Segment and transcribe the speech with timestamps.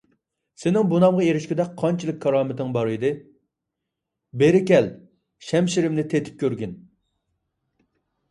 [0.59, 3.11] سېنىڭ بۇ نامغا ئېرىشكۈدەك قانچىلىك كارامىتىڭ بـار ئىـدى؟
[4.43, 4.89] بېـرى كـەل،
[5.49, 6.73] شەمـشىـرىمـنى تېتىپ كۆرگىن!